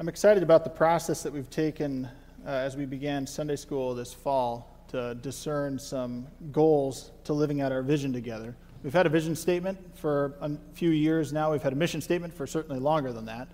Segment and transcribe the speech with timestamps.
[0.00, 2.08] I'm excited about the process that we've taken
[2.46, 7.72] uh, as we began Sunday school this fall to discern some goals to living out
[7.72, 8.54] our vision together.
[8.84, 11.50] We've had a vision statement for a few years now.
[11.50, 13.48] We've had a mission statement for certainly longer than that.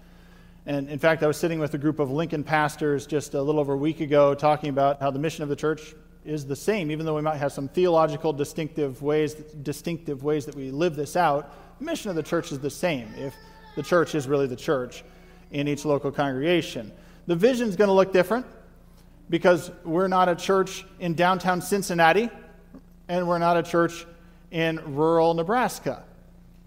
[0.66, 3.58] And in fact, I was sitting with a group of Lincoln pastors just a little
[3.58, 5.94] over a week ago talking about how the mission of the church
[6.26, 10.54] is the same, even though we might have some theological distinctive ways, distinctive ways that
[10.54, 11.78] we live this out.
[11.78, 13.08] The mission of the church is the same.
[13.16, 13.34] If
[13.76, 15.04] the church is really the church
[15.54, 16.92] in each local congregation.
[17.26, 18.44] The vision is going to look different
[19.30, 22.28] because we're not a church in downtown Cincinnati
[23.08, 24.04] and we're not a church
[24.50, 26.04] in rural Nebraska.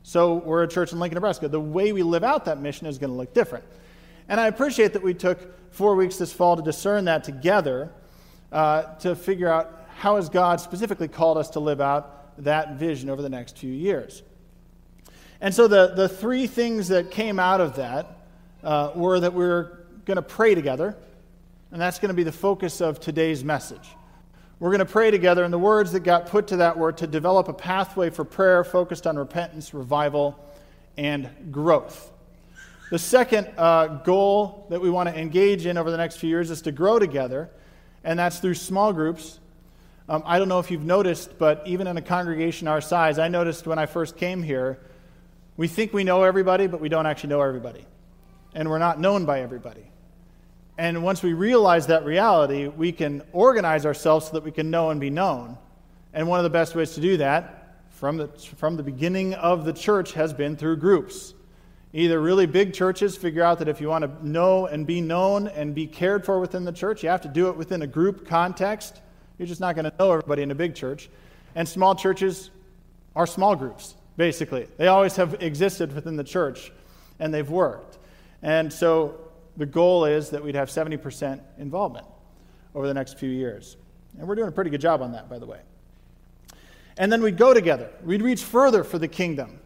[0.03, 1.49] So we're a church in Lincoln, Nebraska.
[1.49, 3.65] The way we live out that mission is going to look different.
[4.29, 7.91] And I appreciate that we took four weeks this fall to discern that together
[8.53, 13.09] uh, to figure out how has God specifically called us to live out that vision
[13.09, 14.23] over the next few years.
[15.41, 18.16] And so the, the three things that came out of that
[18.63, 20.95] uh, were that we're going to pray together,
[21.71, 23.89] and that's going to be the focus of today's message.
[24.59, 27.05] We're going to pray together, and the words that got put to that were to
[27.05, 30.39] develop a pathway for prayer focused on repentance, revival,
[30.97, 32.11] and growth.
[32.89, 36.49] The second uh, goal that we want to engage in over the next few years
[36.49, 37.51] is to grow together,
[38.03, 39.39] and that's through small groups.
[40.09, 43.27] Um, I don't know if you've noticed, but even in a congregation our size, I
[43.27, 44.79] noticed when I first came here,
[45.57, 47.85] we think we know everybody, but we don't actually know everybody
[48.57, 49.85] and we're not known by everybody.
[50.79, 54.89] And once we realize that reality, we can organize ourselves so that we can know
[54.89, 55.59] and be known.
[56.11, 59.63] And one of the best ways to do that from the, from the beginning of
[59.63, 61.35] the church has been through groups.
[61.93, 65.47] Either really big churches figure out that if you want to know and be known
[65.49, 68.27] and be cared for within the church, you have to do it within a group
[68.27, 69.01] context.
[69.37, 71.09] You're just not going to know everybody in a big church.
[71.53, 72.49] And small churches
[73.15, 74.67] are small groups, basically.
[74.77, 76.71] They always have existed within the church,
[77.19, 77.99] and they've worked.
[78.41, 79.19] And so
[79.57, 82.05] the goal is that we'd have 70% involvement
[82.75, 83.77] over the next few years.
[84.17, 85.59] And we're doing a pretty good job on that, by the way.
[86.97, 87.89] And then we'd go together.
[88.03, 89.59] We'd reach further for the kingdom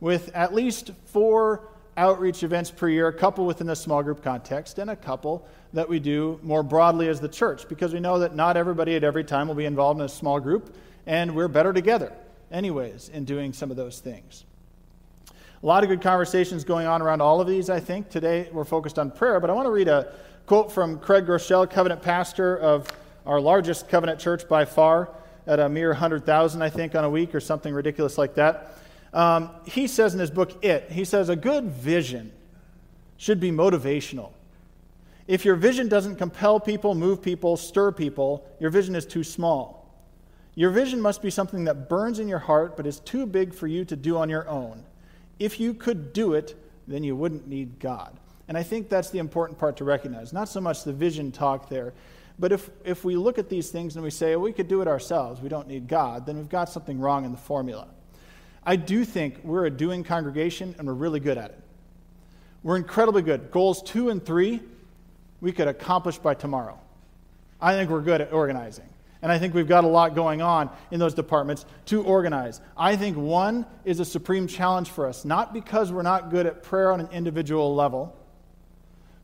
[0.00, 4.78] with at least four outreach events per year, a couple within the small group context,
[4.78, 8.34] and a couple that we do more broadly as the church, because we know that
[8.34, 11.72] not everybody at every time will be involved in a small group, and we're better
[11.72, 12.12] together,
[12.52, 14.44] anyways, in doing some of those things.
[15.66, 18.08] A lot of good conversations going on around all of these, I think.
[18.08, 20.12] Today we're focused on prayer, but I want to read a
[20.46, 22.86] quote from Craig Groeschel, covenant pastor of
[23.26, 25.08] our largest covenant church by far,
[25.44, 28.76] at a mere 100,000, I think, on a week or something ridiculous like that.
[29.12, 32.30] Um, he says in his book, It, he says, a good vision
[33.16, 34.30] should be motivational.
[35.26, 39.92] If your vision doesn't compel people, move people, stir people, your vision is too small.
[40.54, 43.66] Your vision must be something that burns in your heart but is too big for
[43.66, 44.84] you to do on your own.
[45.38, 46.54] If you could do it,
[46.88, 48.16] then you wouldn't need God.
[48.48, 50.32] And I think that's the important part to recognize.
[50.32, 51.92] Not so much the vision talk there,
[52.38, 54.82] but if, if we look at these things and we say, well, we could do
[54.82, 57.88] it ourselves, we don't need God, then we've got something wrong in the formula.
[58.64, 61.60] I do think we're a doing congregation and we're really good at it.
[62.62, 63.50] We're incredibly good.
[63.50, 64.60] Goals two and three,
[65.40, 66.78] we could accomplish by tomorrow.
[67.60, 68.88] I think we're good at organizing.
[69.26, 72.60] And I think we've got a lot going on in those departments to organize.
[72.76, 76.62] I think one is a supreme challenge for us, not because we're not good at
[76.62, 78.16] prayer on an individual level,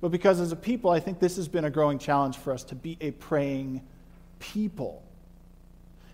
[0.00, 2.64] but because as a people, I think this has been a growing challenge for us
[2.64, 3.80] to be a praying
[4.40, 5.04] people.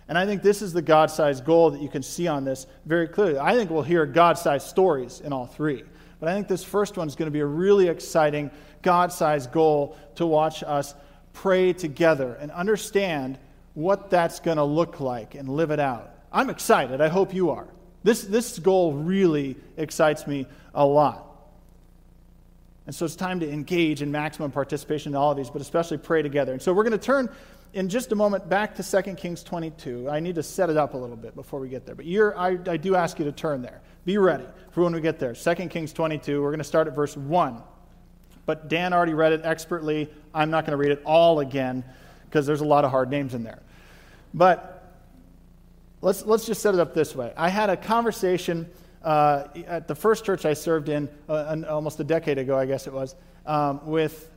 [0.07, 2.67] And I think this is the God sized goal that you can see on this
[2.85, 3.39] very clearly.
[3.39, 5.83] I think we'll hear God sized stories in all three.
[6.21, 8.51] But I think this first one is going to be a really exciting
[8.83, 10.95] God sized goal to watch us
[11.33, 13.39] pray together and understand
[13.79, 16.13] what that's going to look like and live it out.
[16.33, 17.01] I'm excited.
[17.01, 17.69] I hope you are.
[18.03, 21.25] This, this goal really excites me a lot.
[22.87, 25.97] And so it's time to engage in maximum participation in all of these, but especially
[25.97, 26.53] pray together.
[26.53, 27.29] And so we're going to turn
[27.73, 30.11] in just a moment back to 2 Kings 22.
[30.11, 31.95] I need to set it up a little bit before we get there.
[31.95, 33.81] But I, I do ask you to turn there.
[34.05, 35.35] Be ready for when we get there.
[35.35, 37.63] 2 Kings 22, we're going to start at verse 1.
[38.45, 40.11] But Dan already read it expertly.
[40.35, 41.85] I'm not going to read it all again
[42.25, 43.61] because there's a lot of hard names in there.
[44.35, 44.95] But
[46.01, 47.33] let's, let's just set it up this way.
[47.37, 48.69] I had a conversation
[49.03, 52.87] uh, at the first church I served in uh, almost a decade ago, I guess
[52.87, 53.15] it was,
[53.47, 54.31] um, with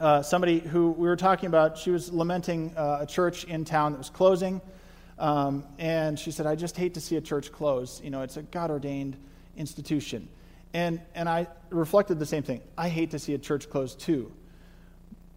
[0.00, 1.78] uh, somebody who we were talking about.
[1.78, 4.60] She was lamenting uh, a church in town that was closing.
[5.18, 8.00] Um, and she said, I just hate to see a church close.
[8.02, 9.16] You know, it's a God ordained
[9.56, 10.28] institution.
[10.74, 12.62] And, and I reflected the same thing.
[12.76, 14.32] I hate to see a church close too.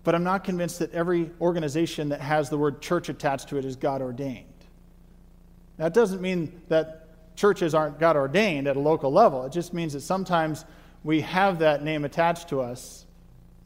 [0.06, 3.66] But I'm not convinced that every organization that has the word church attached to it
[3.66, 4.46] is God ordained.
[5.76, 9.44] That doesn't mean that churches aren't God ordained at a local level.
[9.44, 10.64] It just means that sometimes
[11.04, 13.06] we have that name attached to us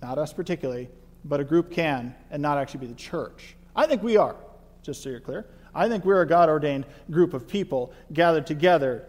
[0.02, 0.90] not us particularly,
[1.26, 3.56] but a group can and not actually be the church.
[3.76, 4.36] I think we are,
[4.82, 5.46] just so you're clear.
[5.76, 9.06] I think we're a God ordained group of people gathered together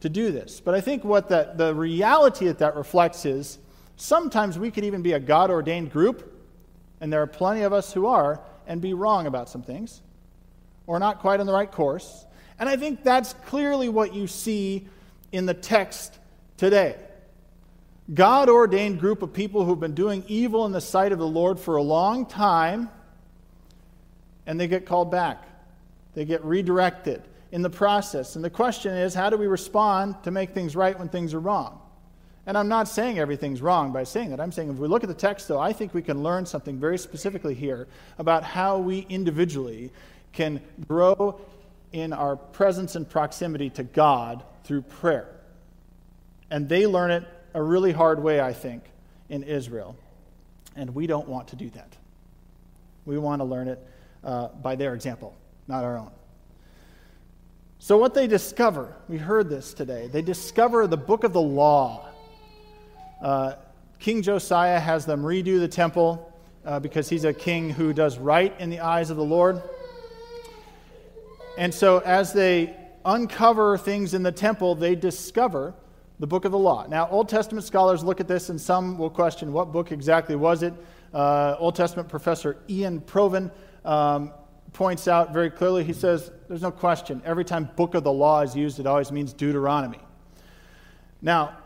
[0.00, 0.60] to do this.
[0.60, 3.58] But I think what that, the reality that that reflects is
[3.96, 6.35] sometimes we could even be a God ordained group,
[7.00, 10.02] and there are plenty of us who are, and be wrong about some things,
[10.86, 12.26] or not quite on the right course.
[12.58, 14.88] And I think that's clearly what you see
[15.32, 16.18] in the text
[16.56, 16.96] today.
[18.12, 21.58] God ordained group of people who've been doing evil in the sight of the Lord
[21.58, 22.88] for a long time,
[24.46, 25.44] and they get called back.
[26.14, 27.22] They get redirected
[27.52, 28.36] in the process.
[28.36, 31.40] And the question is how do we respond to make things right when things are
[31.40, 31.80] wrong?
[32.46, 34.40] And I'm not saying everything's wrong by saying that.
[34.40, 36.78] I'm saying if we look at the text, though, I think we can learn something
[36.78, 37.88] very specifically here
[38.18, 39.90] about how we individually
[40.32, 41.40] can grow
[41.92, 45.28] in our presence and proximity to God through prayer.
[46.50, 48.84] And they learn it a really hard way, I think,
[49.28, 49.96] in Israel.
[50.76, 51.96] And we don't want to do that.
[53.06, 53.84] We want to learn it
[54.22, 55.34] uh, by their example,
[55.66, 56.10] not our own.
[57.78, 62.05] So, what they discover, we heard this today, they discover the book of the law.
[63.20, 63.54] Uh,
[63.98, 66.32] king Josiah has them redo the temple
[66.64, 69.62] uh, because he's a king who does right in the eyes of the Lord.
[71.58, 75.74] And so, as they uncover things in the temple, they discover
[76.18, 76.86] the book of the law.
[76.88, 80.62] Now, Old Testament scholars look at this, and some will question what book exactly was
[80.62, 80.74] it.
[81.14, 83.50] Uh, Old Testament professor Iain Provan
[83.84, 84.32] um,
[84.72, 87.22] points out very clearly, he says, There's no question.
[87.24, 90.00] Every time book of the law is used, it always means Deuteronomy.
[91.22, 91.56] Now,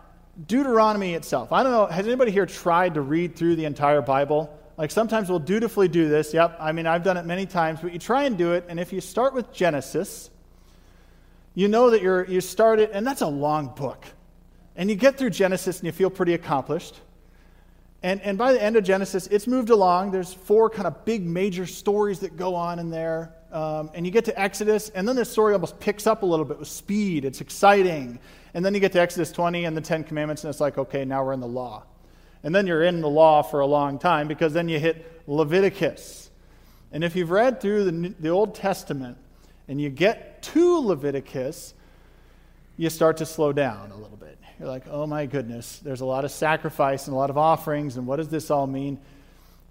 [0.47, 4.57] Deuteronomy itself, I don't know, has anybody here tried to read through the entire Bible?
[4.79, 6.33] Like sometimes we'll dutifully do this.
[6.33, 8.81] Yep, I mean, I've done it many times, but you try and do it, and
[8.81, 10.31] if you start with Genesis,
[11.55, 14.05] you know that you're, you start it, and that's a long book.
[14.77, 17.01] And you get through Genesis and you feel pretty accomplished.
[18.03, 20.11] And, and by the end of Genesis, it's moved along.
[20.11, 23.35] There's four kind of big major stories that go on in there.
[23.53, 26.47] Um, and you get to Exodus, and then the story almost picks up a little
[26.47, 27.25] bit with speed.
[27.25, 28.19] It's exciting.
[28.55, 31.05] And then you get to Exodus 20 and the Ten Commandments, and it's like, okay,
[31.05, 31.85] now we're in the law.
[32.43, 36.31] And then you're in the law for a long time because then you hit Leviticus.
[36.93, 39.19] And if you've read through the, the Old Testament
[39.69, 41.75] and you get to Leviticus,
[42.77, 44.39] you start to slow down a little bit.
[44.59, 47.97] You're like, oh my goodness, there's a lot of sacrifice and a lot of offerings,
[47.97, 48.99] and what does this all mean?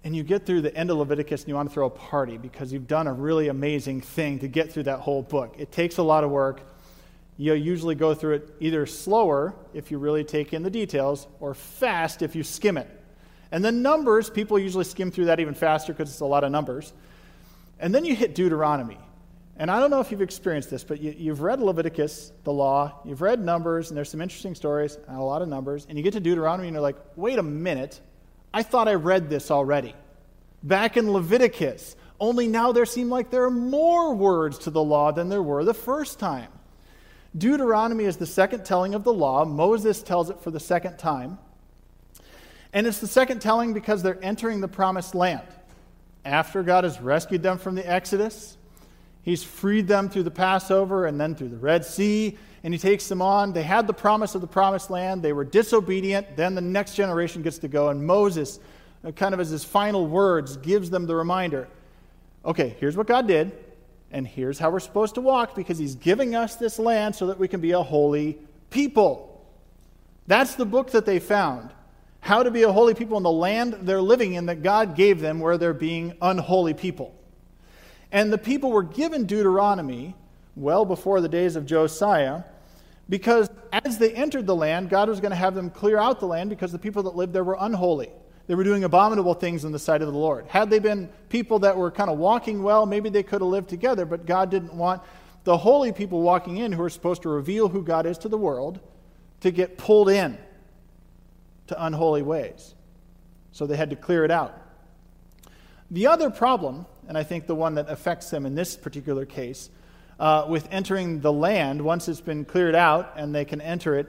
[0.02, 2.38] And you get through the end of Leviticus and you want to throw a party
[2.38, 5.56] because you've done a really amazing thing to get through that whole book.
[5.58, 6.62] It takes a lot of work
[7.40, 11.54] you usually go through it either slower if you really take in the details or
[11.54, 12.86] fast if you skim it.
[13.50, 16.52] And then Numbers, people usually skim through that even faster because it's a lot of
[16.52, 16.92] numbers.
[17.78, 18.98] And then you hit Deuteronomy.
[19.56, 23.00] And I don't know if you've experienced this, but you, have read Leviticus, the law,
[23.06, 25.86] you've read Numbers, and there's some interesting stories and a lot of numbers.
[25.88, 28.02] And you get to Deuteronomy and you're like, wait a minute,
[28.52, 29.94] I thought I read this already.
[30.62, 35.10] Back in Leviticus, only now there seem like there are more words to the law
[35.10, 36.50] than there were the first time.
[37.36, 39.44] Deuteronomy is the second telling of the law.
[39.44, 41.38] Moses tells it for the second time.
[42.72, 45.46] And it's the second telling because they're entering the promised land.
[46.24, 48.56] After God has rescued them from the Exodus,
[49.22, 53.06] He's freed them through the Passover and then through the Red Sea, and He takes
[53.06, 53.52] them on.
[53.52, 55.22] They had the promise of the promised land.
[55.22, 56.36] They were disobedient.
[56.36, 58.60] Then the next generation gets to go, and Moses,
[59.04, 61.68] uh, kind of as his final words, gives them the reminder
[62.42, 63.52] okay, here's what God did.
[64.10, 67.38] And here's how we're supposed to walk because he's giving us this land so that
[67.38, 68.38] we can be a holy
[68.70, 69.44] people.
[70.26, 71.70] That's the book that they found.
[72.20, 75.20] How to be a holy people in the land they're living in that God gave
[75.20, 77.14] them where they're being unholy people.
[78.12, 80.14] And the people were given Deuteronomy
[80.56, 82.42] well before the days of Josiah
[83.08, 86.26] because as they entered the land, God was going to have them clear out the
[86.26, 88.10] land because the people that lived there were unholy.
[88.50, 90.44] They were doing abominable things in the sight of the Lord.
[90.48, 93.68] Had they been people that were kind of walking well, maybe they could have lived
[93.68, 95.02] together, but God didn't want
[95.44, 98.36] the holy people walking in who are supposed to reveal who God is to the
[98.36, 98.80] world
[99.42, 100.36] to get pulled in
[101.68, 102.74] to unholy ways.
[103.52, 104.60] So they had to clear it out.
[105.88, 109.70] The other problem, and I think the one that affects them in this particular case,
[110.18, 114.08] uh, with entering the land, once it's been cleared out and they can enter it,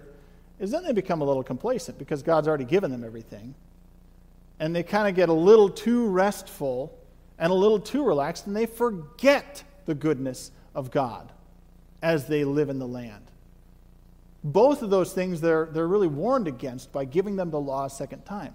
[0.60, 3.54] is then they become a little complacent because God's already given them everything
[4.62, 6.96] and they kind of get a little too restful
[7.40, 11.32] and a little too relaxed, and they forget the goodness of God
[12.04, 13.26] as they live in the land.
[14.44, 17.90] Both of those things they're, they're really warned against by giving them the law a
[17.90, 18.54] second time.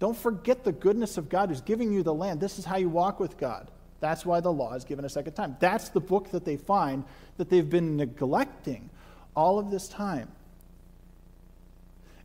[0.00, 2.40] Don't forget the goodness of God who's giving you the land.
[2.40, 3.70] This is how you walk with God.
[4.00, 5.56] That's why the law is given a second time.
[5.60, 7.04] That's the book that they find
[7.36, 8.90] that they've been neglecting
[9.36, 10.28] all of this time.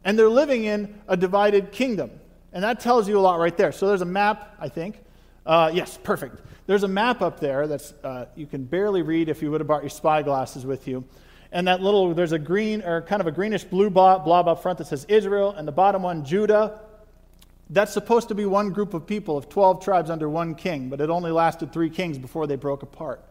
[0.04, 2.10] And they're living in a divided kingdom.
[2.56, 3.74] And that tells you a lot right there.
[3.74, 4.98] So there's a map, I think.
[5.46, 6.42] Uh, yes, perfect.
[6.68, 9.68] There's a map up there that's uh, you can barely read if you would have
[9.68, 11.04] brought your spy glasses with you.
[11.52, 14.78] And that little, there's a green or kind of a greenish blue blob up front
[14.78, 16.80] that says Israel, and the bottom one, Judah.
[17.70, 21.02] That's supposed to be one group of people of 12 tribes under one king, but
[21.02, 23.22] it only lasted three kings before they broke apart.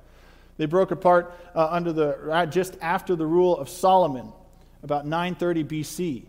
[0.59, 4.33] They broke apart uh, under the, uh, just after the rule of Solomon,
[4.83, 6.25] about 930 BC.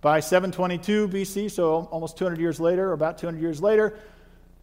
[0.00, 3.98] By 722 BC, so almost 200 years later, or about 200 years later,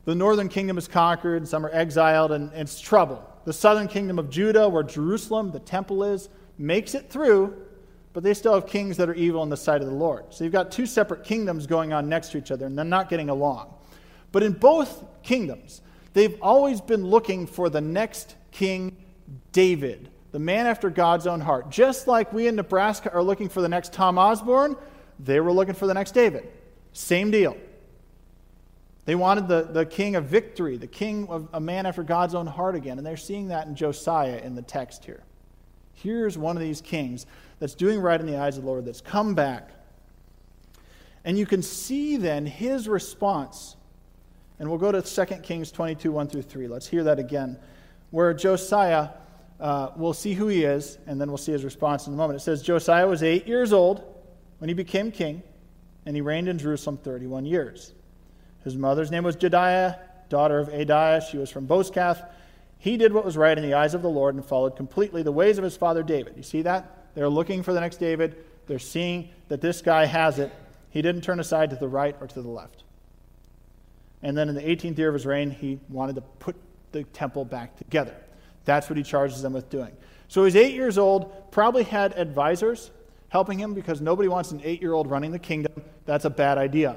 [0.05, 3.23] the northern kingdom is conquered, some are exiled, and, and it's trouble.
[3.45, 7.55] The southern kingdom of Judah, where Jerusalem, the temple is, makes it through,
[8.13, 10.25] but they still have kings that are evil in the sight of the Lord.
[10.31, 13.09] So you've got two separate kingdoms going on next to each other, and they're not
[13.09, 13.73] getting along.
[14.31, 15.81] But in both kingdoms,
[16.13, 18.97] they've always been looking for the next king,
[19.51, 21.69] David, the man after God's own heart.
[21.69, 24.75] Just like we in Nebraska are looking for the next Tom Osborne,
[25.19, 26.47] they were looking for the next David.
[26.93, 27.57] Same deal.
[29.05, 32.45] They wanted the, the king of victory, the king of a man after God's own
[32.45, 32.97] heart again.
[32.97, 35.23] And they're seeing that in Josiah in the text here.
[35.93, 37.25] Here's one of these kings
[37.59, 39.71] that's doing right in the eyes of the Lord, that's come back.
[41.23, 43.77] And you can see then his response.
[44.59, 46.67] And we'll go to 2 Kings 22, 1 through 3.
[46.67, 47.57] Let's hear that again.
[48.11, 49.09] Where Josiah,
[49.59, 52.41] uh, we'll see who he is, and then we'll see his response in a moment.
[52.41, 54.16] It says Josiah was eight years old
[54.59, 55.43] when he became king,
[56.05, 57.93] and he reigned in Jerusalem 31 years.
[58.63, 59.97] His mother's name was Jediah,
[60.29, 61.21] daughter of Adiah.
[61.21, 62.27] She was from Bozkath.
[62.79, 65.31] He did what was right in the eyes of the Lord and followed completely the
[65.31, 66.33] ways of his father David.
[66.37, 67.13] You see that?
[67.15, 68.35] They're looking for the next David.
[68.67, 70.51] They're seeing that this guy has it.
[70.89, 72.83] He didn't turn aside to the right or to the left.
[74.21, 76.55] And then in the 18th year of his reign, he wanted to put
[76.91, 78.15] the temple back together.
[78.65, 79.95] That's what he charges them with doing.
[80.27, 82.91] So he's eight years old, probably had advisors
[83.37, 85.71] helping him because nobody wants an eight year old running the kingdom.
[86.05, 86.95] That's a bad idea.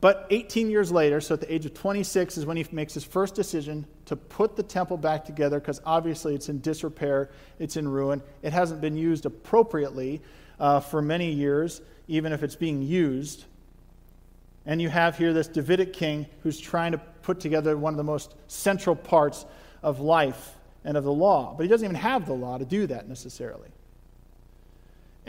[0.00, 3.04] But 18 years later, so at the age of 26, is when he makes his
[3.04, 7.86] first decision to put the temple back together because obviously it's in disrepair, it's in
[7.86, 8.20] ruin.
[8.42, 10.20] It hasn't been used appropriately
[10.58, 13.44] uh, for many years, even if it's being used.
[14.66, 18.02] And you have here this Davidic king who's trying to put together one of the
[18.02, 19.46] most central parts
[19.80, 21.54] of life and of the law.
[21.56, 23.68] But he doesn't even have the law to do that necessarily.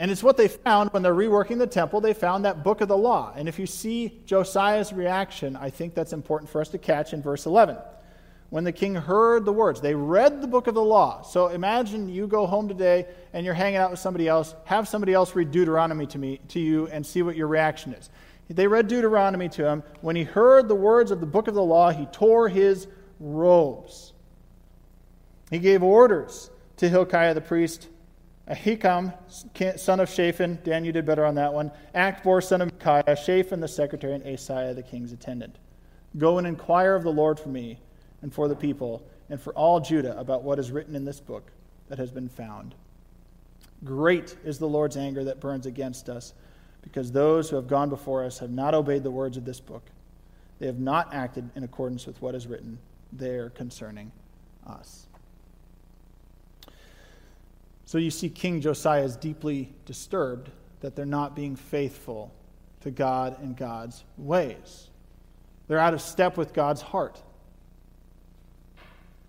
[0.00, 2.00] And it's what they found when they're reworking the temple.
[2.00, 3.34] They found that book of the law.
[3.36, 7.20] And if you see Josiah's reaction, I think that's important for us to catch in
[7.20, 7.76] verse 11.
[8.48, 11.20] When the king heard the words, they read the book of the law.
[11.20, 14.54] So imagine you go home today and you're hanging out with somebody else.
[14.64, 18.08] Have somebody else read Deuteronomy to me to you and see what your reaction is.
[18.48, 19.82] They read Deuteronomy to him.
[20.00, 22.86] When he heard the words of the book of the law, he tore his
[23.18, 24.14] robes.
[25.50, 27.89] He gave orders to Hilkiah the priest
[28.50, 31.70] Uh, Ahikam, son of Shaphan, Dan, you did better on that one.
[31.94, 35.56] Achbor, son of Micaiah, Shaphan the secretary, and Asaiah the king's attendant.
[36.18, 37.78] Go and inquire of the Lord for me
[38.22, 41.52] and for the people and for all Judah about what is written in this book
[41.88, 42.74] that has been found.
[43.84, 46.34] Great is the Lord's anger that burns against us,
[46.82, 49.84] because those who have gone before us have not obeyed the words of this book.
[50.58, 52.78] They have not acted in accordance with what is written
[53.12, 54.10] there concerning
[54.66, 55.06] us.
[57.90, 62.32] So you see, King Josiah is deeply disturbed that they're not being faithful
[62.82, 64.90] to God and God's ways.
[65.66, 67.20] They're out of step with God's heart.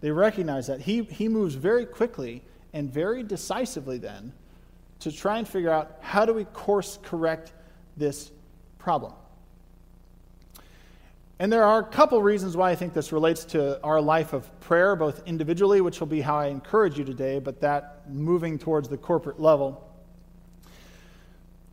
[0.02, 0.80] They recognize that.
[0.80, 4.32] He, he moves very quickly and very decisively then
[5.00, 7.54] to try and figure out how do we course correct
[7.98, 8.30] this
[8.78, 9.14] problem.
[11.42, 14.48] And there are a couple reasons why I think this relates to our life of
[14.60, 18.88] prayer, both individually, which will be how I encourage you today, but that moving towards
[18.88, 19.92] the corporate level.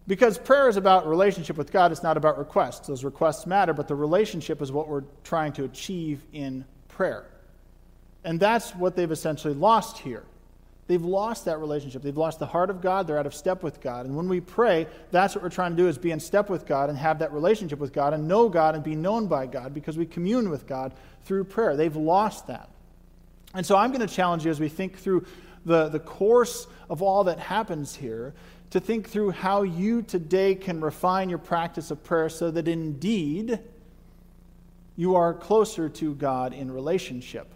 [0.06, 2.86] Because prayer is about relationship with God, it's not about requests.
[2.86, 7.26] Those requests matter, but the relationship is what we're trying to achieve in prayer.
[8.24, 10.24] And that's what they've essentially lost here.
[10.88, 12.02] They've lost that relationship.
[12.02, 13.06] They've lost the heart of God.
[13.06, 14.06] They're out of step with God.
[14.06, 16.64] And when we pray, that's what we're trying to do is be in step with
[16.66, 19.74] God and have that relationship with God and know God and be known by God
[19.74, 21.76] because we commune with God through prayer.
[21.76, 22.70] They've lost that.
[23.52, 25.26] And so I'm going to challenge you as we think through
[25.66, 28.32] the, the course of all that happens here
[28.70, 33.58] to think through how you today can refine your practice of prayer so that indeed
[34.96, 37.52] you are closer to God in relationship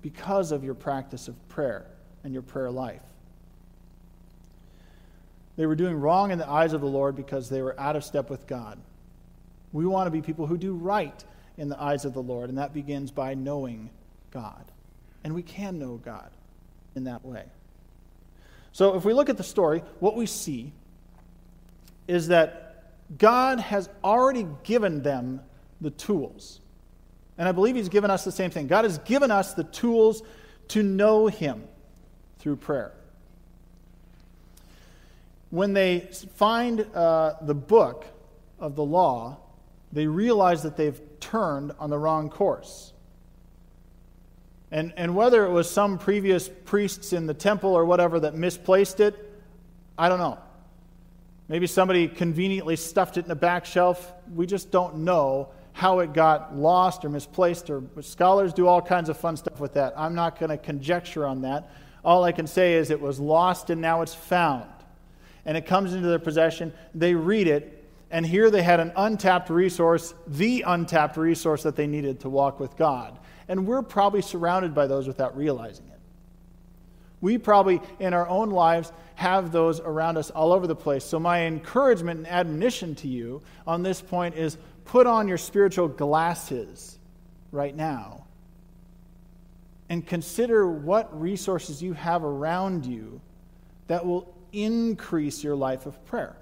[0.00, 1.86] because of your practice of prayer
[2.26, 3.02] and your prayer life.
[5.56, 8.02] They were doing wrong in the eyes of the Lord because they were out of
[8.02, 8.80] step with God.
[9.72, 11.24] We want to be people who do right
[11.56, 13.90] in the eyes of the Lord, and that begins by knowing
[14.32, 14.64] God.
[15.22, 16.30] And we can know God
[16.96, 17.44] in that way.
[18.72, 20.72] So if we look at the story, what we see
[22.08, 25.42] is that God has already given them
[25.80, 26.58] the tools.
[27.38, 28.66] And I believe He's given us the same thing.
[28.66, 30.24] God has given us the tools
[30.68, 31.68] to know Him
[32.38, 32.92] through prayer.
[35.50, 36.00] When they
[36.34, 38.04] find uh, the book
[38.58, 39.38] of the law,
[39.92, 42.92] they realize that they've turned on the wrong course.
[44.70, 49.00] And, and whether it was some previous priests in the temple or whatever that misplaced
[49.00, 49.14] it,
[49.96, 50.38] I don't know.
[51.48, 54.12] Maybe somebody conveniently stuffed it in a back shelf.
[54.34, 59.08] We just don't know how it got lost or misplaced, or scholars do all kinds
[59.08, 59.92] of fun stuff with that.
[59.96, 61.70] I'm not going to conjecture on that.
[62.06, 64.70] All I can say is it was lost and now it's found.
[65.44, 66.72] And it comes into their possession.
[66.94, 71.88] They read it, and here they had an untapped resource, the untapped resource that they
[71.88, 73.18] needed to walk with God.
[73.48, 75.98] And we're probably surrounded by those without realizing it.
[77.20, 81.04] We probably, in our own lives, have those around us all over the place.
[81.04, 85.88] So, my encouragement and admonition to you on this point is put on your spiritual
[85.88, 86.98] glasses
[87.50, 88.25] right now
[89.88, 93.20] and consider what resources you have around you
[93.86, 96.36] that will increase your life of prayer.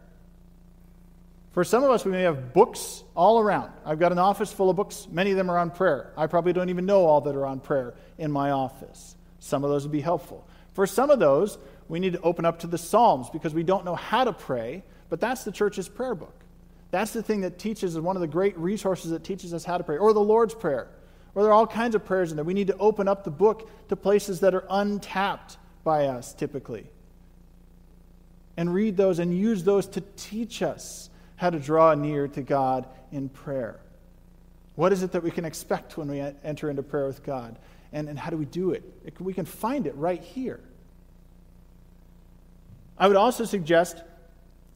[1.52, 3.70] For some of us, we may have books all around.
[3.84, 5.06] I've got an office full of books.
[5.10, 6.12] Many of them are on prayer.
[6.16, 9.14] I probably don't even know all that are on prayer in my office.
[9.38, 10.46] Some of those would be helpful.
[10.72, 11.58] For some of those,
[11.88, 14.82] we need to open up to the Psalms because we don't know how to pray,
[15.10, 16.34] but that's the church's prayer book.
[16.90, 19.78] That's the thing that teaches, us, one of the great resources that teaches us how
[19.78, 20.88] to pray, or the Lord's Prayer,
[21.34, 22.44] or there are all kinds of prayers in there.
[22.44, 26.86] We need to open up the book to places that are untapped by us typically.
[28.56, 32.86] And read those and use those to teach us how to draw near to God
[33.10, 33.80] in prayer.
[34.76, 37.58] What is it that we can expect when we enter into prayer with God?
[37.92, 38.82] And, and how do we do it?
[39.04, 39.20] it?
[39.20, 40.60] We can find it right here.
[42.96, 44.02] I would also suggest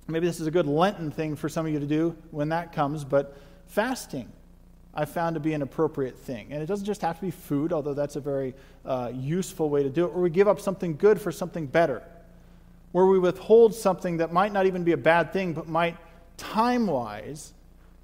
[0.09, 2.73] maybe this is a good Lenten thing for some of you to do when that
[2.73, 3.37] comes, but
[3.67, 4.33] fasting
[4.95, 6.49] I found to be an appropriate thing.
[6.51, 9.83] And it doesn't just have to be food, although that's a very uh, useful way
[9.83, 12.03] to do it, where we give up something good for something better,
[12.93, 15.97] where we withhold something that might not even be a bad thing, but might
[16.37, 17.53] time wise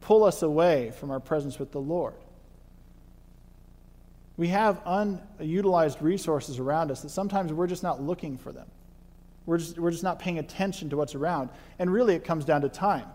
[0.00, 2.14] pull us away from our presence with the Lord.
[4.36, 8.66] We have unutilized resources around us that sometimes we're just not looking for them.
[9.46, 11.50] We're just, we're just not paying attention to what's around.
[11.78, 13.06] And really, it comes down to time.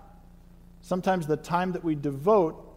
[0.81, 2.68] Sometimes the time that we devote,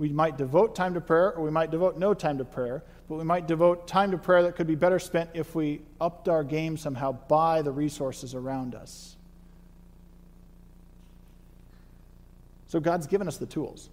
[0.00, 3.16] we might devote time to prayer or we might devote no time to prayer, but
[3.16, 6.42] we might devote time to prayer that could be better spent if we upped our
[6.42, 9.18] game somehow by the resources around us.
[12.68, 13.90] So God's given us the tools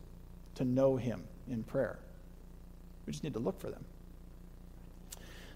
[0.55, 1.99] to know Him in prayer.
[3.05, 3.83] We just need to look for them.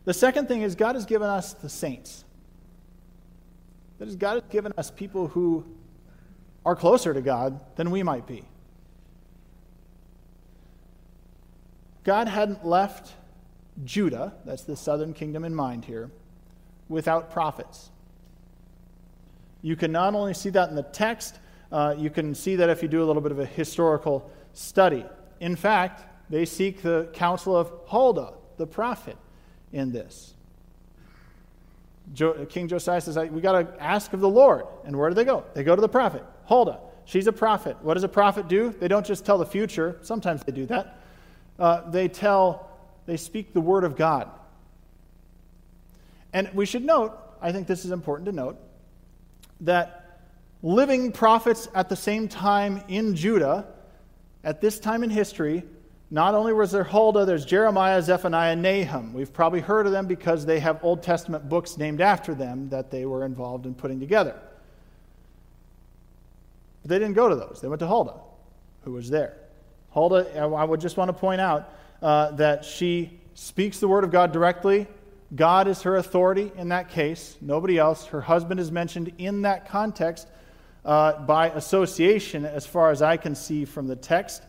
[0.04, 2.26] The second thing is God has given us the saints.
[4.00, 5.64] That is, God has given us people who
[6.66, 8.44] are closer to God than we might be.
[12.04, 13.14] God hadn't left
[13.86, 16.12] Judah, that's the southern kingdom in mind here,
[16.90, 17.90] without prophets.
[19.62, 21.40] You can not only see that in the text,
[21.72, 25.06] uh, you can see that if you do a little bit of a historical study.
[25.40, 29.18] In fact, they seek the counsel of Huldah, the prophet,
[29.72, 30.34] in this.
[32.14, 34.66] Jo- King Josiah says, We got to ask of the Lord.
[34.86, 35.46] And where do they go?
[35.54, 36.80] They go to the prophet, Huldah.
[37.06, 37.78] She's a prophet.
[37.82, 38.72] What does a prophet do?
[38.72, 39.98] They don't just tell the future.
[40.02, 41.01] Sometimes they do that.
[41.62, 42.72] Uh, they tell,
[43.06, 44.28] they speak the word of God.
[46.34, 48.58] And we should note, I think this is important to note,
[49.60, 50.24] that
[50.64, 53.68] living prophets at the same time in Judah,
[54.44, 55.62] at this time in history,
[56.10, 59.14] not only was there Huldah, there's Jeremiah, Zephaniah, Nahum.
[59.14, 62.90] We've probably heard of them because they have Old Testament books named after them that
[62.90, 64.36] they were involved in putting together.
[66.82, 67.60] But they didn't go to those.
[67.62, 68.20] They went to Huldah,
[68.84, 69.41] who was there.
[69.92, 74.12] Huldah, I would just want to point out uh, that she speaks the word of
[74.12, 74.88] God directly.
[75.36, 78.06] God is her authority in that case, nobody else.
[78.08, 80.28] Her husband is mentioned in that context
[80.84, 84.44] uh, by association, as far as I can see from the text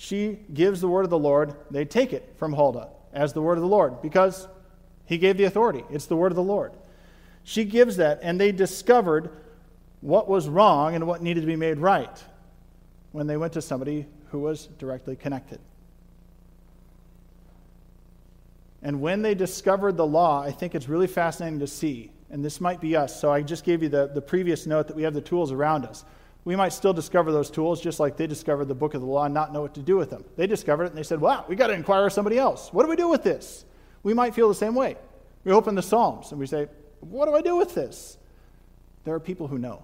[0.00, 3.58] she gives the word of the Lord, they take it from Huldah as the word
[3.58, 4.46] of the Lord because
[5.06, 5.82] he gave the authority.
[5.90, 6.70] It's the word of the Lord.
[7.42, 9.30] She gives that, and they discovered
[10.00, 12.16] what was wrong and what needed to be made right
[13.10, 15.60] when they went to somebody who was directly connected.
[18.82, 22.60] And when they discovered the law, I think it's really fascinating to see, and this
[22.60, 23.20] might be us.
[23.20, 25.84] So I just gave you the, the previous note that we have the tools around
[25.84, 26.04] us
[26.48, 29.24] we might still discover those tools just like they discovered the book of the law
[29.24, 30.24] and not know what to do with them.
[30.36, 32.72] They discovered it and they said, wow, we got to inquire of somebody else.
[32.72, 33.66] What do we do with this?
[34.02, 34.96] We might feel the same way.
[35.44, 36.68] We open the Psalms and we say,
[37.00, 38.16] what do I do with this?
[39.04, 39.82] There are people who know.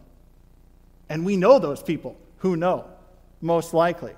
[1.11, 2.87] And we know those people who know,
[3.43, 4.15] most likely.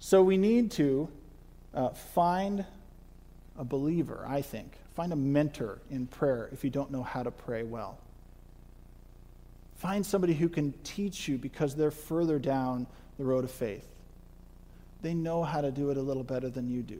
[0.00, 1.08] So we need to
[1.74, 2.64] uh, find
[3.58, 4.72] a believer, I think.
[4.94, 7.98] Find a mentor in prayer if you don't know how to pray well.
[9.76, 13.86] Find somebody who can teach you because they're further down the road of faith.
[15.02, 16.98] They know how to do it a little better than you do.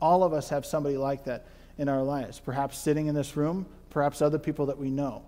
[0.00, 3.66] All of us have somebody like that in our lives, perhaps sitting in this room,
[3.90, 5.22] perhaps other people that we know.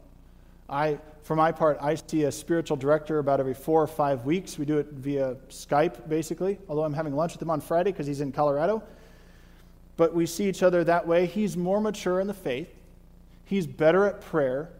[0.70, 4.56] I, for my part, I see a spiritual director about every four or five weeks.
[4.56, 8.06] We do it via Skype, basically, although I'm having lunch with him on Friday because
[8.06, 8.82] he's in Colorado.
[9.96, 11.26] But we see each other that way.
[11.26, 12.72] He's more mature in the faith,
[13.44, 14.70] he's better at prayer.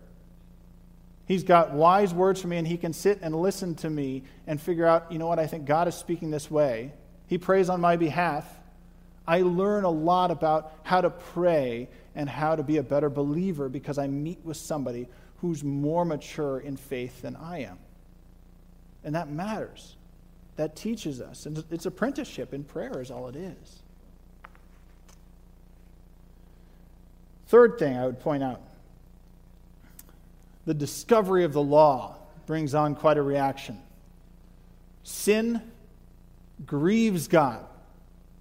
[1.27, 4.61] He's got wise words for me, and he can sit and listen to me and
[4.61, 6.93] figure out, you know what, I think God is speaking this way.
[7.29, 8.45] He prays on my behalf.
[9.29, 13.69] I learn a lot about how to pray and how to be a better believer
[13.69, 15.07] because I meet with somebody
[15.41, 17.79] who's more mature in faith than I am.
[19.05, 19.97] And that matters.
[20.57, 21.47] That teaches us.
[21.47, 23.83] And it's apprenticeship in prayer, is all it is.
[27.47, 28.61] Third thing I would point out
[30.67, 33.79] the discovery of the law brings on quite a reaction.
[35.03, 35.61] Sin
[36.67, 37.65] grieves God.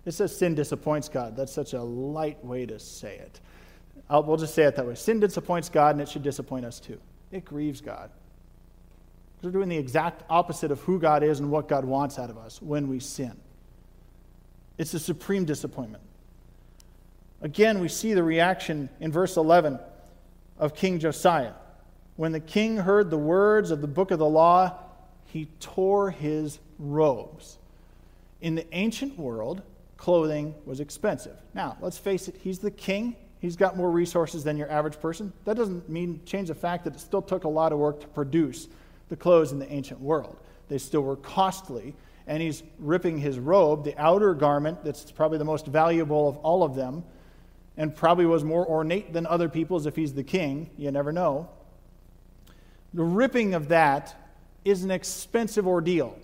[0.05, 1.35] It says sin disappoints God.
[1.37, 3.39] That's such a light way to say it.
[4.09, 4.95] I'll, we'll just say it that way.
[4.95, 6.99] Sin disappoints God, and it should disappoint us too.
[7.31, 8.09] It grieves God.
[9.41, 12.37] We're doing the exact opposite of who God is and what God wants out of
[12.37, 13.37] us when we sin.
[14.77, 16.03] It's a supreme disappointment.
[17.41, 19.79] Again, we see the reaction in verse 11
[20.57, 21.53] of King Josiah.
[22.17, 24.73] When the king heard the words of the book of the law,
[25.25, 27.57] he tore his robes.
[28.41, 29.61] In the ancient world,
[29.95, 31.37] clothing was expensive.
[31.53, 33.15] Now, let's face it, he's the king.
[33.39, 35.31] He's got more resources than your average person.
[35.45, 38.07] That doesn't mean change the fact that it still took a lot of work to
[38.07, 38.67] produce
[39.07, 40.37] the clothes in the ancient world.
[40.67, 41.95] They still were costly,
[42.27, 46.63] and he's ripping his robe, the outer garment that's probably the most valuable of all
[46.63, 47.03] of them,
[47.77, 50.69] and probably was more ornate than other people's if he's the king.
[50.77, 51.49] You never know.
[52.93, 54.15] The ripping of that
[54.65, 56.17] is an expensive ordeal.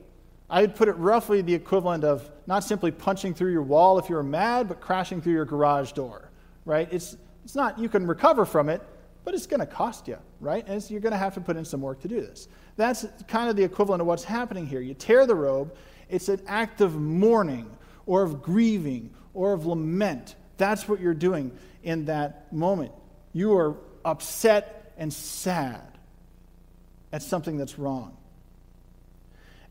[0.49, 4.09] I would put it roughly the equivalent of not simply punching through your wall if
[4.09, 6.24] you were mad, but crashing through your garage door
[6.65, 6.87] right?
[6.91, 8.81] It's, it's not, you can recover from it,
[9.23, 10.67] but it's going to cost you, right?
[10.67, 12.47] And you're going to have to put in some work to do this.
[12.75, 14.81] That's kind of the equivalent of what's happening here.
[14.81, 15.75] You tear the robe,
[16.09, 17.69] it's an act of mourning
[18.05, 20.35] or of grieving or of lament.
[20.57, 21.51] That's what you're doing
[21.83, 22.91] in that moment.
[23.33, 25.97] You are upset and sad
[27.11, 28.15] at something that's wrong.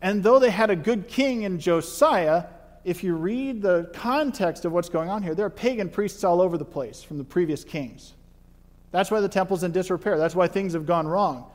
[0.01, 2.45] And though they had a good king in Josiah,
[2.85, 6.41] if you read the context of what's going on here, there are pagan priests all
[6.41, 8.15] over the place from the previous kings.
[8.91, 10.19] That's why the temple's in disrepair.
[10.19, 11.51] That's why things have gone wrong.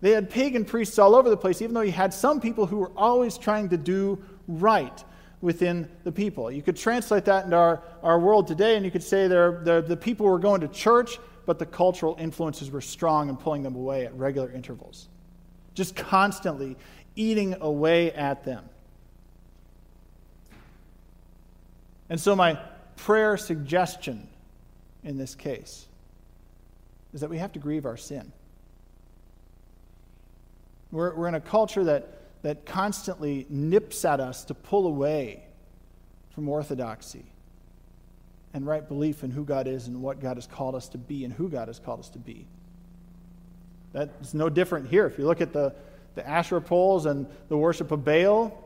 [0.00, 2.76] They had pagan priests all over the place, even though you had some people who
[2.76, 5.04] were always trying to do right
[5.40, 6.50] within the people.
[6.50, 9.82] You could translate that into our, our world today, and you could say they're, they're,
[9.82, 13.74] the people were going to church, but the cultural influences were strong and pulling them
[13.74, 15.08] away at regular intervals.
[15.74, 16.76] Just constantly
[17.16, 18.64] eating away at them.
[22.08, 22.58] And so, my
[22.96, 24.28] prayer suggestion
[25.04, 25.86] in this case
[27.12, 28.32] is that we have to grieve our sin.
[30.92, 32.08] We're, we're in a culture that,
[32.42, 35.44] that constantly nips at us to pull away
[36.34, 37.24] from orthodoxy
[38.54, 41.24] and right belief in who God is and what God has called us to be
[41.24, 42.46] and who God has called us to be.
[43.92, 45.06] That's no different here.
[45.06, 45.74] If you look at the,
[46.14, 48.65] the Asherah poles and the worship of Baal,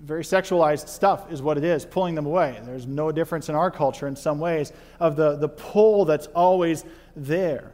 [0.00, 2.60] very sexualized stuff is what it is, pulling them away.
[2.64, 6.84] There's no difference in our culture in some ways of the, the pull that's always
[7.16, 7.72] there.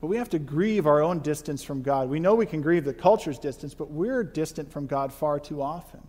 [0.00, 2.08] But we have to grieve our own distance from God.
[2.08, 5.62] We know we can grieve the culture's distance, but we're distant from God far too
[5.62, 6.00] often.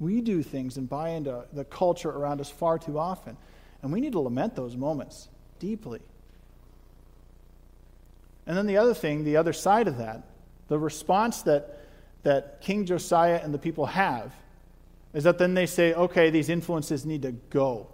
[0.00, 3.36] We do things and buy into the culture around us far too often.
[3.82, 5.28] And we need to lament those moments
[5.60, 6.00] deeply.
[8.46, 10.22] And then the other thing, the other side of that,
[10.68, 11.77] the response that
[12.22, 14.32] that King Josiah and the people have
[15.14, 17.88] is that then they say, okay, these influences need to go.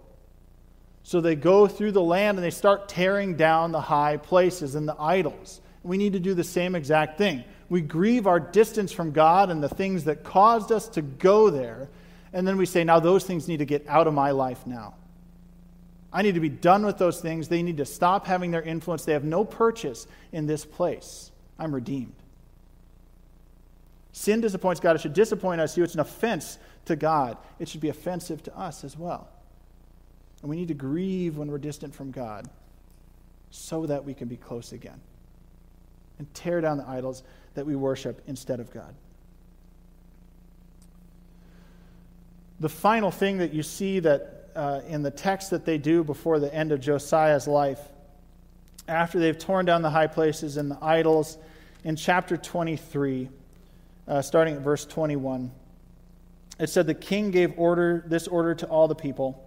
[1.03, 4.87] So they go through the land and they start tearing down the high places and
[4.87, 5.61] the idols.
[5.83, 7.43] We need to do the same exact thing.
[7.69, 11.89] We grieve our distance from God and the things that caused us to go there.
[12.33, 14.95] And then we say, now those things need to get out of my life now.
[16.11, 17.47] I need to be done with those things.
[17.49, 19.05] They need to stop having their influence.
[19.05, 21.31] They have no purchase in this place.
[21.59, 22.15] I'm redeemed.
[24.15, 24.95] Sin disappoints God.
[24.95, 25.77] It should disappoint us.
[25.77, 27.37] It's an offense to God.
[27.59, 29.27] It should be offensive to us as well.
[30.39, 32.47] And we need to grieve when we're distant from God
[33.51, 35.01] so that we can be close again.
[36.17, 37.23] and tear down the idols
[37.55, 38.95] that we worship instead of God.
[42.61, 46.39] The final thing that you see that uh, in the text that they do before
[46.39, 47.81] the end of Josiah's life,
[48.87, 51.37] after they've torn down the high places and the idols,
[51.83, 53.27] in chapter 23,
[54.07, 55.51] uh, starting at verse 21,
[56.59, 59.41] it said, The king gave order, this order to all the people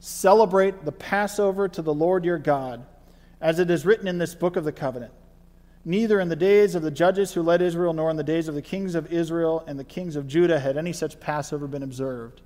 [0.00, 2.86] Celebrate the Passover to the Lord your God,
[3.40, 5.12] as it is written in this book of the covenant.
[5.84, 8.54] Neither in the days of the judges who led Israel, nor in the days of
[8.54, 12.42] the kings of Israel and the kings of Judah had any such Passover been observed.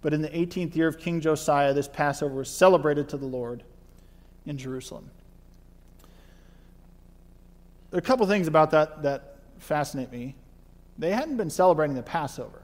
[0.00, 3.64] But in the 18th year of King Josiah, this Passover was celebrated to the Lord
[4.46, 5.10] in Jerusalem.
[7.90, 10.36] There are a couple things about that that fascinate me.
[10.98, 12.62] They hadn't been celebrating the Passover.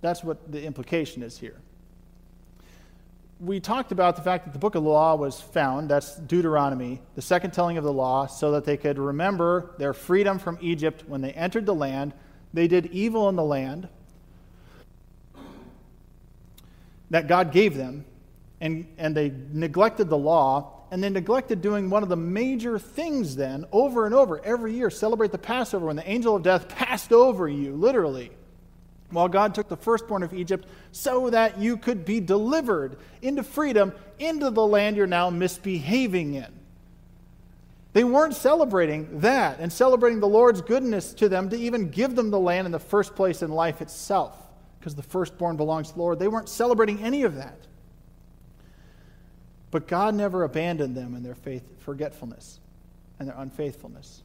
[0.00, 1.56] That's what the implication is here
[3.40, 7.00] we talked about the fact that the book of the law was found, that's Deuteronomy,
[7.14, 11.04] the second telling of the law, so that they could remember their freedom from Egypt
[11.06, 12.12] when they entered the land.
[12.52, 13.88] They did evil in the land
[17.10, 18.04] that God gave them,
[18.60, 23.36] and, and they neglected the law, and they neglected doing one of the major things
[23.36, 27.12] then over and over every year celebrate the Passover when the angel of death passed
[27.12, 28.30] over you, literally
[29.10, 33.92] while God took the firstborn of Egypt so that you could be delivered into freedom
[34.18, 36.52] into the land you're now misbehaving in.
[37.94, 42.30] They weren't celebrating that and celebrating the Lord's goodness to them to even give them
[42.30, 44.36] the land in the first place in life itself,
[44.78, 46.18] because the firstborn belongs to the Lord.
[46.18, 47.66] They weren't celebrating any of that.
[49.70, 52.60] But God never abandoned them in their faith forgetfulness
[53.18, 54.22] and their unfaithfulness.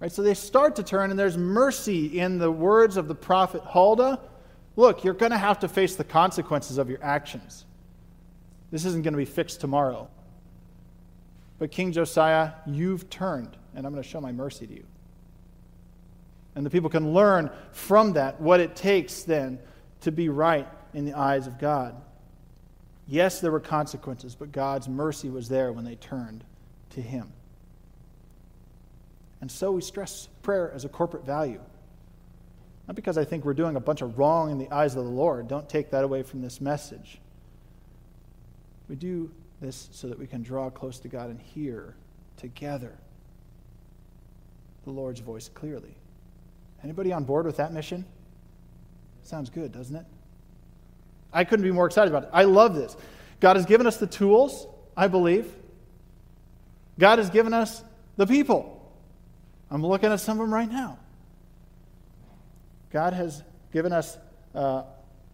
[0.00, 0.12] Right?
[0.12, 4.20] So they start to turn, and there's mercy in the words of the prophet Huldah.
[4.76, 7.64] Look, you're going to have to face the consequences of your actions.
[8.70, 10.08] This isn't going to be fixed tomorrow.
[11.58, 14.84] But King Josiah, you've turned, and I'm going to show my mercy to you.
[16.56, 19.58] And the people can learn from that what it takes then
[20.02, 21.94] to be right in the eyes of God.
[23.06, 26.44] Yes, there were consequences, but God's mercy was there when they turned
[26.90, 27.32] to Him.
[29.40, 31.60] And so we stress prayer as a corporate value.
[32.88, 35.10] Not because I think we're doing a bunch of wrong in the eyes of the
[35.10, 35.48] Lord.
[35.48, 37.18] Don't take that away from this message.
[38.88, 41.94] We do this so that we can draw close to God and hear
[42.36, 42.92] together
[44.84, 45.94] the Lord's voice clearly.
[46.82, 48.04] Anybody on board with that mission?
[49.22, 50.04] Sounds good, doesn't it?
[51.34, 52.30] I couldn't be more excited about it.
[52.32, 52.96] I love this.
[53.40, 54.66] God has given us the tools,
[54.96, 55.52] I believe.
[56.98, 57.82] God has given us
[58.16, 58.80] the people.
[59.70, 60.98] I'm looking at some of them right now.
[62.92, 63.42] God has
[63.72, 64.16] given us
[64.54, 64.84] uh,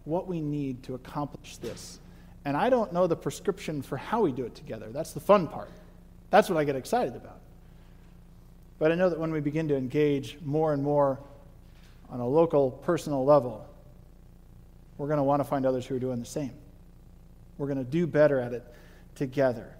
[0.05, 1.99] what we need to accomplish this.
[2.43, 4.87] And I don't know the prescription for how we do it together.
[4.91, 5.69] That's the fun part.
[6.31, 7.39] That's what I get excited about.
[8.79, 11.19] But I know that when we begin to engage more and more
[12.09, 13.67] on a local, personal level,
[15.01, 16.53] we're going to want to find others who are doing the same.
[17.57, 18.63] We're going to do better at it
[19.15, 19.73] together.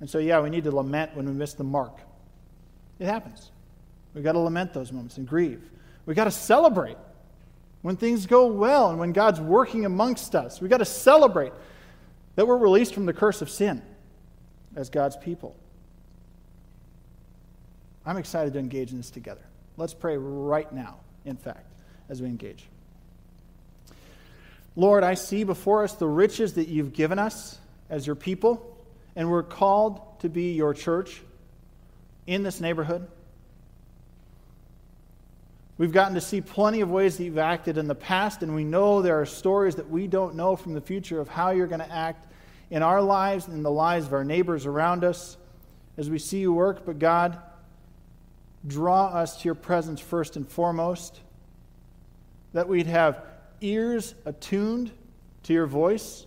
[0.00, 2.00] And so, yeah, we need to lament when we miss the mark.
[2.98, 3.52] It happens.
[4.12, 5.62] We've got to lament those moments and grieve.
[6.06, 6.96] We've got to celebrate
[7.82, 10.60] when things go well and when God's working amongst us.
[10.60, 11.52] We've got to celebrate
[12.34, 13.80] that we're released from the curse of sin
[14.74, 15.54] as God's people.
[18.04, 19.46] I'm excited to engage in this together.
[19.76, 21.68] Let's pray right now, in fact,
[22.08, 22.66] as we engage.
[24.76, 27.58] Lord, I see before us the riches that you've given us
[27.88, 28.76] as your people,
[29.14, 31.22] and we're called to be your church
[32.26, 33.06] in this neighborhood.
[35.76, 38.64] We've gotten to see plenty of ways that you've acted in the past, and we
[38.64, 41.80] know there are stories that we don't know from the future of how you're going
[41.80, 42.26] to act
[42.70, 45.36] in our lives and in the lives of our neighbors around us
[45.96, 46.86] as we see you work.
[46.86, 47.38] But God,
[48.66, 51.20] draw us to your presence first and foremost,
[52.52, 53.20] that we'd have
[53.60, 54.90] ears attuned
[55.44, 56.26] to your voice,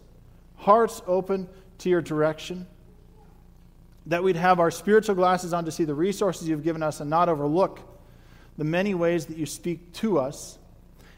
[0.56, 1.48] hearts open
[1.80, 2.66] to your direction
[4.08, 7.10] that we'd have our spiritual glasses on to see the resources you've given us and
[7.10, 7.82] not overlook
[8.58, 10.58] the many ways that you speak to us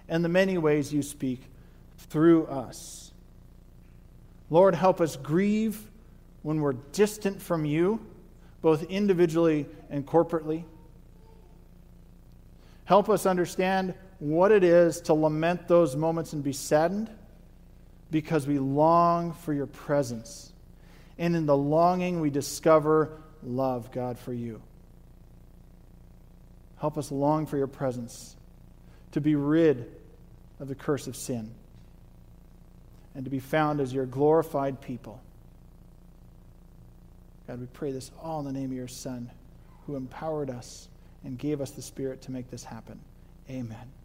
[0.09, 1.41] and the many ways you speak
[1.97, 3.11] through us.
[4.49, 5.89] Lord, help us grieve
[6.41, 8.03] when we're distant from you,
[8.61, 10.63] both individually and corporately.
[12.85, 17.09] Help us understand what it is to lament those moments and be saddened
[18.11, 20.49] because we long for your presence
[21.19, 24.61] and in the longing, we discover love, God, for you.
[26.77, 28.37] Help us long for your presence,
[29.11, 29.91] to be rid
[30.61, 31.51] of the curse of sin,
[33.13, 35.21] and to be found as your glorified people.
[37.47, 39.29] God, we pray this all in the name of your Son,
[39.85, 40.87] who empowered us
[41.25, 42.97] and gave us the Spirit to make this happen.
[43.49, 43.98] Amen.